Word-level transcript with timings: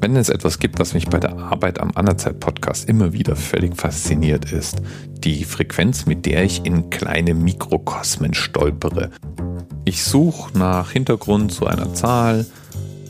Wenn 0.00 0.14
es 0.14 0.28
etwas 0.28 0.60
gibt, 0.60 0.78
was 0.78 0.94
mich 0.94 1.08
bei 1.08 1.18
der 1.18 1.36
Arbeit 1.36 1.80
am 1.80 1.90
Anerzeit-Podcast 1.92 2.88
immer 2.88 3.12
wieder 3.12 3.34
völlig 3.34 3.76
fasziniert, 3.76 4.52
ist 4.52 4.80
die 5.24 5.42
Frequenz, 5.42 6.06
mit 6.06 6.24
der 6.24 6.44
ich 6.44 6.64
in 6.64 6.88
kleine 6.88 7.34
Mikrokosmen 7.34 8.32
stolpere. 8.32 9.10
Ich 9.84 10.04
suche 10.04 10.56
nach 10.56 10.92
Hintergrund 10.92 11.50
zu 11.50 11.66
einer 11.66 11.94
Zahl, 11.94 12.46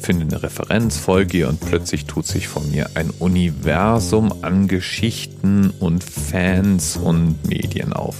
finde 0.00 0.24
eine 0.24 0.42
Referenz, 0.42 0.96
folge 0.96 1.46
und 1.46 1.60
plötzlich 1.60 2.06
tut 2.06 2.26
sich 2.26 2.48
vor 2.48 2.62
mir 2.62 2.88
ein 2.94 3.10
Universum 3.10 4.32
an 4.42 4.66
Geschichten 4.66 5.70
und 5.80 6.02
Fans 6.02 6.96
und 6.96 7.46
Medien 7.46 7.92
auf. 7.92 8.16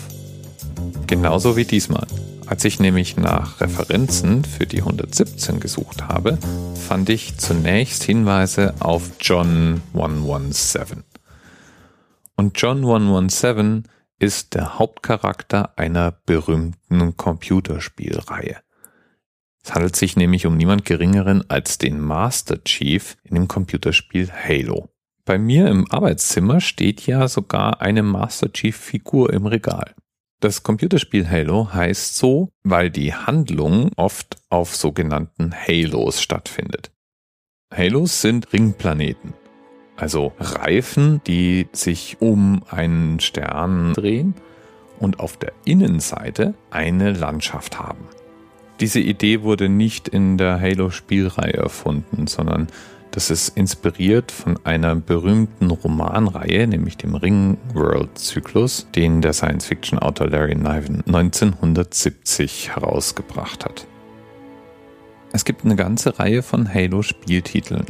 Genauso 1.06 1.56
wie 1.56 1.64
diesmal. 1.64 2.06
Als 2.48 2.64
ich 2.64 2.80
nämlich 2.80 3.18
nach 3.18 3.60
Referenzen 3.60 4.42
für 4.42 4.66
die 4.66 4.78
117 4.78 5.60
gesucht 5.60 6.08
habe, 6.08 6.38
fand 6.88 7.10
ich 7.10 7.36
zunächst 7.36 8.04
Hinweise 8.04 8.74
auf 8.80 9.10
John 9.20 9.82
117. 9.92 11.04
Und 12.36 12.58
John 12.58 12.78
117 12.78 13.84
ist 14.18 14.54
der 14.54 14.78
Hauptcharakter 14.78 15.78
einer 15.78 16.10
berühmten 16.24 17.18
Computerspielreihe. 17.18 18.56
Es 19.62 19.74
handelt 19.74 19.96
sich 19.96 20.16
nämlich 20.16 20.46
um 20.46 20.56
niemand 20.56 20.86
Geringeren 20.86 21.44
als 21.50 21.76
den 21.76 22.00
Master 22.00 22.64
Chief 22.64 23.18
in 23.24 23.34
dem 23.34 23.48
Computerspiel 23.48 24.32
Halo. 24.32 24.88
Bei 25.26 25.36
mir 25.36 25.68
im 25.68 25.90
Arbeitszimmer 25.90 26.62
steht 26.62 27.06
ja 27.06 27.28
sogar 27.28 27.82
eine 27.82 28.02
Master 28.02 28.50
Chief 28.50 28.74
Figur 28.74 29.30
im 29.34 29.44
Regal. 29.44 29.94
Das 30.40 30.62
Computerspiel 30.62 31.28
Halo 31.28 31.72
heißt 31.72 32.16
so, 32.16 32.52
weil 32.62 32.90
die 32.90 33.12
Handlung 33.12 33.90
oft 33.96 34.36
auf 34.50 34.76
sogenannten 34.76 35.52
Halos 35.52 36.22
stattfindet. 36.22 36.92
Halos 37.74 38.20
sind 38.20 38.52
Ringplaneten, 38.52 39.34
also 39.96 40.32
Reifen, 40.38 41.20
die 41.26 41.66
sich 41.72 42.18
um 42.20 42.62
einen 42.70 43.18
Stern 43.18 43.94
drehen 43.94 44.34
und 45.00 45.18
auf 45.18 45.36
der 45.36 45.52
Innenseite 45.64 46.54
eine 46.70 47.12
Landschaft 47.12 47.80
haben. 47.80 48.06
Diese 48.80 49.00
Idee 49.00 49.42
wurde 49.42 49.68
nicht 49.68 50.06
in 50.06 50.38
der 50.38 50.60
Halo-Spielreihe 50.60 51.54
erfunden, 51.54 52.28
sondern 52.28 52.68
das 53.10 53.30
ist 53.30 53.56
inspiriert 53.56 54.30
von 54.30 54.58
einer 54.64 54.94
berühmten 54.94 55.70
Romanreihe, 55.70 56.68
nämlich 56.68 56.96
dem 56.96 57.16
Ringworld-Zyklus, 57.16 58.86
den 58.94 59.20
der 59.20 59.32
Science-Fiction-Autor 59.32 60.28
Larry 60.28 60.54
Niven 60.54 61.02
1970 61.06 62.76
herausgebracht 62.76 63.64
hat. 63.64 63.86
Es 65.32 65.44
gibt 65.44 65.64
eine 65.64 65.74
ganze 65.74 66.18
Reihe 66.20 66.42
von 66.42 66.72
Halo-Spieltiteln. 66.72 67.86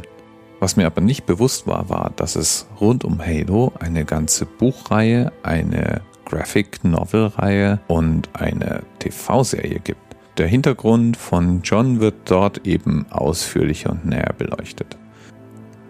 Was 0.59 0.75
mir 0.75 0.87
aber 0.87 1.01
nicht 1.01 1.25
bewusst 1.25 1.67
war, 1.67 1.89
war, 1.89 2.11
dass 2.15 2.35
es 2.35 2.67
rund 2.81 3.05
um 3.05 3.19
Halo 3.19 3.71
eine 3.79 4.05
ganze 4.05 4.45
Buchreihe, 4.45 5.31
eine 5.43 6.01
Graphic 6.25 6.83
Novel-Reihe 6.83 7.79
und 7.87 8.29
eine 8.33 8.83
TV-Serie 8.99 9.79
gibt. 9.79 10.08
Der 10.39 10.47
Hintergrund 10.47 11.17
von 11.17 11.63
John 11.63 11.99
wird 11.99 12.15
dort 12.23 12.65
eben 12.65 13.05
ausführlicher 13.09 13.91
und 13.91 14.05
näher 14.05 14.33
beleuchtet. 14.37 14.97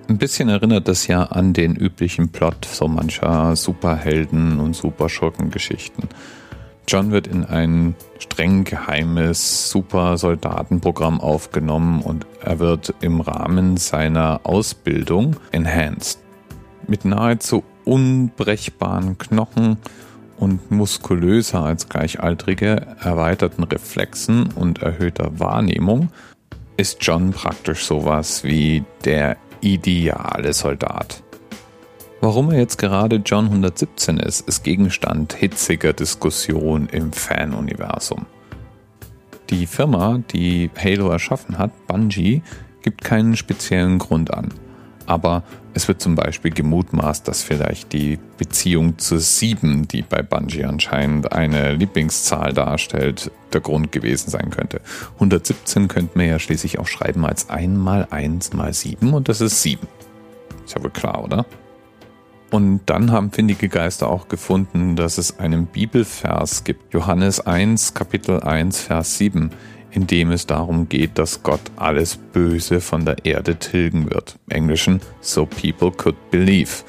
Ein 0.08 0.18
bisschen 0.18 0.50
erinnert 0.50 0.88
das 0.88 1.06
ja 1.06 1.22
an 1.22 1.54
den 1.54 1.76
üblichen 1.76 2.30
Plot 2.30 2.66
so 2.66 2.88
mancher 2.88 3.56
Superhelden 3.56 4.60
und 4.60 4.76
Superschurkengeschichten. 4.76 6.10
John 6.88 7.12
wird 7.12 7.28
in 7.28 7.46
ein 7.46 7.94
streng 8.18 8.64
geheimes 8.64 9.70
Supersoldatenprogramm 9.70 11.22
aufgenommen 11.22 12.02
und 12.02 12.26
er 12.42 12.58
wird 12.58 12.96
im 13.02 13.22
Rahmen 13.22 13.78
seiner 13.78 14.42
Ausbildung 14.46 15.36
enhanced. 15.52 16.18
Mit 16.88 17.06
nahezu 17.06 17.64
unbrechbaren 17.86 19.20
Knochen 19.20 19.78
und 20.40 20.72
muskulöser 20.72 21.64
als 21.64 21.90
Gleichaltrige, 21.90 22.96
erweiterten 23.02 23.64
Reflexen 23.64 24.52
und 24.54 24.82
erhöhter 24.82 25.40
Wahrnehmung 25.40 26.10
ist 26.78 26.98
John 27.02 27.32
praktisch 27.32 27.86
sowas 27.86 28.44
wie 28.44 28.84
der 29.04 29.38
ideale 29.62 30.54
Soldat. 30.54 31.22
Warum 32.22 32.52
er 32.52 32.60
jetzt 32.60 32.78
gerade 32.78 33.18
John 33.18 33.46
117 33.46 34.18
ist, 34.18 34.48
ist 34.48 34.64
Gegenstand 34.64 35.34
hitziger 35.34 35.94
Diskussion 35.94 36.88
im 36.90 37.12
Fan-Universum. 37.12 38.26
Die 39.50 39.66
Firma, 39.66 40.20
die 40.32 40.70
Halo 40.78 41.10
erschaffen 41.10 41.58
hat, 41.58 41.72
Bungie, 41.88 42.44
gibt 42.82 43.04
keinen 43.04 43.36
speziellen 43.36 44.00
Grund 44.00 44.34
an. 44.34 44.54
Aber 45.10 45.42
es 45.74 45.88
wird 45.88 46.02
zum 46.02 46.14
Beispiel 46.14 46.52
gemutmaßt, 46.52 47.28
dass 47.28 47.42
vielleicht 47.42 47.94
die 47.94 48.20
Beziehung 48.38 49.00
zu 49.00 49.18
7, 49.18 49.88
die 49.88 50.04
bei 50.04 50.22
Bungie 50.22 50.66
anscheinend 50.66 51.32
eine 51.32 51.74
Lieblingszahl 51.74 52.54
darstellt, 52.54 53.32
der 53.52 53.62
Grund 53.62 53.92
gewesen 53.92 54.30
sein 54.30 54.52
könnte. 54.52 54.82
117 55.16 55.88
könnte 55.88 56.16
man 56.16 56.28
ja 56.28 56.38
schließlich 56.38 56.78
auch 56.78 56.86
schreiben 56.86 57.26
als 57.26 57.50
1 57.50 57.76
mal 57.76 58.08
1 58.12 58.54
mal 58.54 58.72
7 58.72 59.12
und 59.12 59.30
das 59.30 59.42
ist 59.42 59.64
7. 59.64 59.88
Ist 60.64 60.76
ja 60.76 60.84
wohl 60.84 60.92
klar, 60.92 61.24
oder? 61.24 61.48
Und 62.52 62.82
dann 62.86 63.12
haben 63.12 63.32
findige 63.32 63.68
Geister 63.68 64.10
auch 64.10 64.28
gefunden, 64.28 64.96
dass 64.96 65.18
es 65.18 65.40
einen 65.40 65.66
Bibelvers 65.66 66.64
gibt, 66.64 66.94
Johannes 66.94 67.40
1, 67.40 67.96
Kapitel 67.96 68.42
1, 68.42 68.80
Vers 68.80 69.18
7, 69.18 69.50
in 69.92 70.08
dem 70.08 70.32
es 70.32 70.46
darum 70.46 70.90
geht, 70.90 71.18
dass 71.18 71.44
Gott 71.44 71.62
alles 71.76 72.18
Böse 72.18 72.82
von 72.82 73.06
der 73.06 73.26
Erde 73.26 73.56
tilgen 73.56 74.10
wird. 74.10 74.38
Im 74.48 74.58
Englischen, 74.58 75.02
so 75.22 75.46
people 75.46 75.92
could 75.92 76.16
believe. 76.32 76.84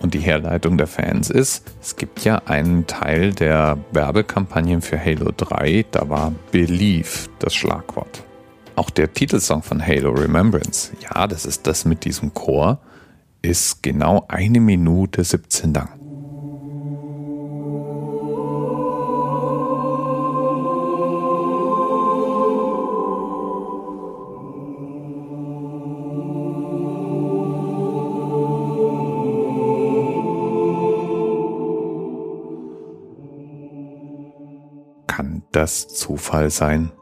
Und 0.00 0.14
die 0.14 0.20
Herleitung 0.20 0.76
der 0.76 0.86
Fans 0.86 1.30
ist, 1.30 1.64
es 1.80 1.96
gibt 1.96 2.24
ja 2.24 2.42
einen 2.44 2.86
Teil 2.86 3.32
der 3.32 3.78
Werbekampagnen 3.92 4.82
für 4.82 5.02
Halo 5.02 5.30
3, 5.34 5.86
da 5.90 6.08
war 6.10 6.32
Believe 6.52 7.28
das 7.38 7.54
Schlagwort. 7.54 8.22
Auch 8.76 8.90
der 8.90 9.12
Titelsong 9.12 9.62
von 9.62 9.84
Halo 9.84 10.10
Remembrance, 10.10 10.92
ja, 11.00 11.26
das 11.26 11.46
ist 11.46 11.66
das 11.66 11.84
mit 11.84 12.04
diesem 12.04 12.34
Chor, 12.34 12.80
ist 13.40 13.82
genau 13.82 14.24
eine 14.28 14.60
Minute 14.60 15.24
17 15.24 15.72
lang. 15.72 16.03
Das 35.54 35.88
Zufall 35.88 36.50
sein? 36.50 36.92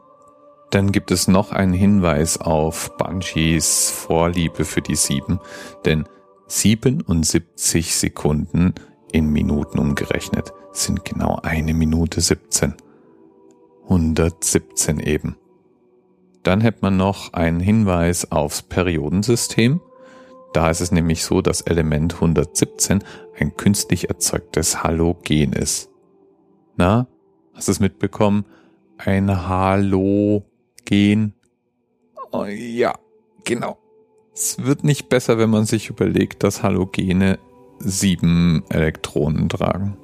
Dann 0.69 0.91
gibt 0.91 1.11
es 1.11 1.27
noch 1.27 1.51
einen 1.51 1.73
Hinweis 1.73 2.39
auf 2.39 2.97
Bungies 2.97 3.91
Vorliebe 3.91 4.65
für 4.65 4.81
die 4.81 4.95
sieben, 4.95 5.39
denn 5.85 6.05
77 6.47 7.95
Sekunden 7.95 8.73
in 9.11 9.27
Minuten 9.27 9.79
umgerechnet 9.79 10.51
sind 10.71 11.05
genau 11.05 11.39
eine 11.43 11.73
Minute 11.73 12.21
17. 12.21 12.73
117 13.83 14.99
eben. 14.99 15.35
Dann 16.41 16.61
hätte 16.61 16.79
man 16.81 16.97
noch 16.97 17.33
einen 17.33 17.59
Hinweis 17.59 18.31
aufs 18.31 18.61
Periodensystem. 18.63 19.79
Da 20.53 20.69
ist 20.69 20.81
es 20.81 20.91
nämlich 20.91 21.23
so, 21.23 21.41
dass 21.41 21.61
Element 21.61 22.15
117 22.15 23.03
ein 23.39 23.55
künstlich 23.55 24.09
erzeugtes 24.09 24.83
Halogen 24.83 25.53
ist. 25.53 25.89
Na, 26.75 27.07
Hast 27.53 27.67
du 27.67 27.71
es 27.71 27.79
mitbekommen? 27.79 28.45
Ein 28.97 29.47
Halogen. 29.47 31.33
Oh, 32.31 32.45
ja, 32.45 32.93
genau. 33.43 33.77
Es 34.33 34.63
wird 34.63 34.83
nicht 34.83 35.09
besser, 35.09 35.37
wenn 35.37 35.49
man 35.49 35.65
sich 35.65 35.89
überlegt, 35.89 36.43
dass 36.43 36.63
Halogene 36.63 37.37
sieben 37.79 38.63
Elektronen 38.69 39.49
tragen. 39.49 39.97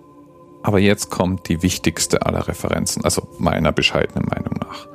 Aber 0.61 0.79
jetzt 0.79 1.09
kommt 1.09 1.49
die 1.49 1.63
wichtigste 1.63 2.25
aller 2.25 2.47
Referenzen, 2.47 3.03
also 3.03 3.27
meiner 3.39 3.71
bescheidenen 3.71 4.25
Meinung 4.25 4.55
nach. 4.59 4.87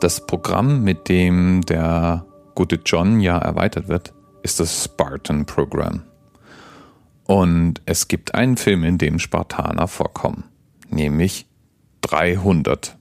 Das 0.00 0.26
Programm, 0.26 0.82
mit 0.82 1.08
dem 1.08 1.60
der 1.62 2.26
gute 2.54 2.80
John 2.84 3.20
ja 3.20 3.38
erweitert 3.38 3.88
wird, 3.88 4.14
ist 4.42 4.58
das 4.58 4.84
Spartan 4.84 5.46
Program. 5.46 6.02
Und 7.24 7.82
es 7.86 8.08
gibt 8.08 8.34
einen 8.34 8.56
Film, 8.56 8.84
in 8.84 8.98
dem 8.98 9.18
Spartaner 9.18 9.88
vorkommen, 9.88 10.44
nämlich 10.88 11.46
300. 12.08 12.96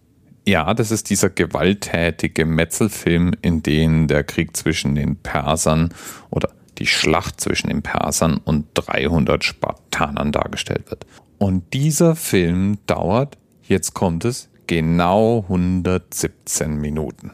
Ja, 0.48 0.74
das 0.74 0.92
ist 0.92 1.10
dieser 1.10 1.30
gewalttätige 1.30 2.46
Metzelfilm, 2.46 3.34
in 3.42 3.64
dem 3.64 4.08
der 4.08 4.24
Krieg 4.24 4.56
zwischen 4.56 4.96
den 4.96 5.16
Persern 5.16 5.94
oder 6.30 6.50
die 6.78 6.86
Schlacht 6.86 7.42
zwischen 7.42 7.70
den 7.70 7.82
Persern 7.82 8.38
und 8.38 8.68
300 8.74 9.44
Spartanern 9.44 10.32
dargestellt 10.32 10.90
wird. 10.90 11.06
Und 11.38 11.74
dieser 11.74 12.16
Film 12.16 12.78
dauert, 12.86 13.38
jetzt 13.64 13.94
kommt 13.94 14.26
es, 14.26 14.50
genau 14.68 15.44
117 15.44 16.76
Minuten. 16.76 17.32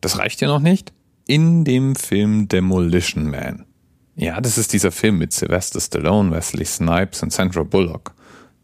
Das 0.00 0.18
reicht 0.18 0.40
ja 0.40 0.48
noch 0.48 0.60
nicht? 0.60 0.92
in 1.30 1.62
dem 1.62 1.94
Film 1.94 2.48
Demolition 2.48 3.30
Man. 3.30 3.64
Ja, 4.16 4.40
das 4.40 4.58
ist 4.58 4.72
dieser 4.72 4.90
Film 4.90 5.18
mit 5.18 5.32
Sylvester 5.32 5.80
Stallone, 5.80 6.32
Wesley 6.32 6.64
Snipes 6.64 7.22
und 7.22 7.32
Sandra 7.32 7.62
Bullock. 7.62 8.16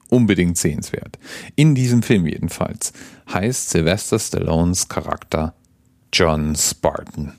Unbedingt 0.08 0.56
sehenswert. 0.56 1.18
In 1.56 1.74
diesem 1.74 2.02
Film 2.02 2.26
jedenfalls 2.26 2.92
heißt 3.32 3.70
Sylvester 3.70 4.18
Stallones 4.18 4.88
Charakter 4.88 5.54
John 6.12 6.54
Spartan. 6.54 7.32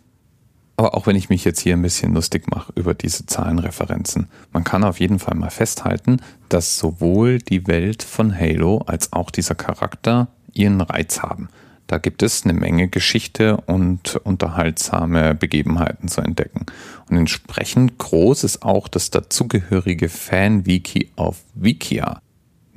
Aber 0.75 0.94
auch 0.94 1.08
wenn 1.08 1.16
ich 1.16 1.30
mich 1.30 1.44
jetzt 1.44 1.62
hier 1.62 1.74
ein 1.74 1.81
bisschen 1.81 2.14
lustig 2.14 2.52
mache 2.52 2.72
über 2.75 2.94
diese 2.94 3.25
Zahlenreferenzen, 3.25 4.28
man 4.54 4.64
kann 4.64 4.84
auf 4.84 5.00
jeden 5.00 5.18
Fall 5.18 5.36
mal 5.36 5.50
festhalten, 5.50 6.18
dass 6.50 6.78
sowohl 6.78 7.40
die 7.40 7.66
Welt 7.66 8.04
von 8.04 8.38
Halo 8.38 8.84
als 8.86 9.12
auch 9.12 9.31
dieser 9.31 9.56
Charakter 9.56 10.28
ihren 10.54 10.81
Reiz 10.81 11.24
haben. 11.24 11.50
Da 11.88 11.98
gibt 11.98 12.22
es 12.22 12.44
eine 12.44 12.54
Menge 12.54 12.90
Geschichte 12.90 13.58
und 13.66 14.18
unterhaltsame 14.18 15.34
Begebenheiten 15.34 16.10
zu 16.10 16.22
entdecken. 16.22 16.66
Und 17.10 17.18
entsprechend 17.18 17.98
groß 17.98 18.44
ist 18.44 18.62
auch 18.62 18.88
das 18.88 19.10
dazugehörige 19.10 20.10
Fan-Wiki 20.10 21.12
auf 21.16 21.44
Wikia. 21.56 22.22